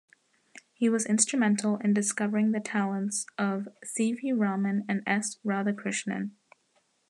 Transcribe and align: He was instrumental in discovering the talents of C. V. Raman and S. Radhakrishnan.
He 0.73 0.89
was 0.89 1.05
instrumental 1.05 1.77
in 1.77 1.93
discovering 1.93 2.53
the 2.53 2.59
talents 2.59 3.27
of 3.37 3.67
C. 3.83 4.13
V. 4.13 4.33
Raman 4.33 4.83
and 4.89 5.03
S. 5.05 5.37
Radhakrishnan. 5.45 6.31